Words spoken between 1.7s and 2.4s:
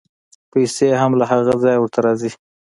ورته راځي.